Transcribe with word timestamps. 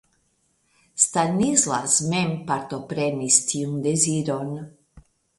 Stanislas 1.01 1.97
mem 2.13 2.31
partoprenis 2.47 3.37
tiun 3.51 3.75
deziron. 3.89 4.49